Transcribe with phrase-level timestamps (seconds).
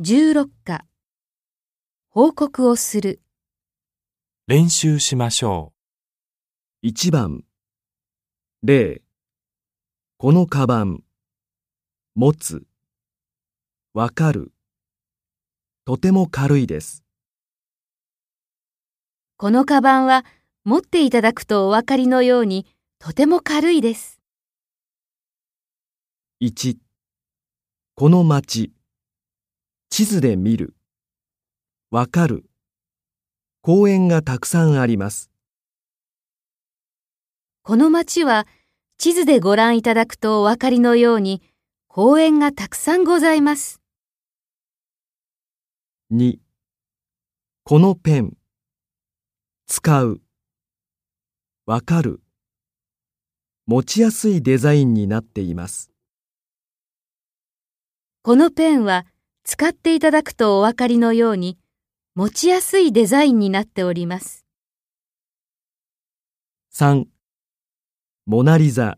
[0.00, 0.84] 16課。
[2.08, 3.22] 報告をする。
[4.48, 5.72] 練習しましょ
[6.82, 7.44] 1番。
[8.64, 9.02] 例
[10.18, 11.04] このカバン。
[12.16, 12.66] 持つ。
[13.92, 14.52] わかる。
[15.84, 17.04] とても軽いです。
[19.36, 20.24] このカバンは
[20.64, 22.66] 持っていただくとお分かりのように
[22.98, 24.20] とても軽いです。
[26.40, 26.78] 1
[27.94, 28.73] この町
[29.96, 30.74] 地図で見る。
[31.92, 32.46] わかる。
[33.60, 35.30] 公園がたくさんあります。
[37.62, 38.48] この町は
[38.98, 41.42] 地図でご覧いただくとお分かりのように
[41.86, 43.80] 公園がたくさんございます。
[46.12, 46.38] 2
[47.62, 48.36] このペン。
[49.68, 50.20] 使う。
[51.66, 52.20] わかる。
[53.66, 55.92] 持ちやすいデザインになっています。
[58.22, 59.06] このペンは
[59.44, 61.58] 使っていただくとお分かりのように
[62.14, 64.46] 持ちやすいデザインになっております。
[66.72, 67.04] 3
[68.26, 68.96] モナリザ。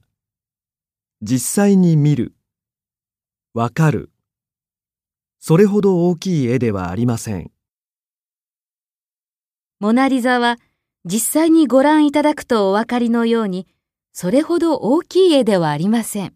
[1.21, 2.35] 実際に見る。
[3.55, 4.13] わかる。
[5.41, 7.51] それほど大きい絵ではありません。
[9.81, 10.59] モナリザは
[11.05, 13.67] 実際にご覧いただくとお分かりのように
[14.13, 16.35] それほど大きい絵ではありません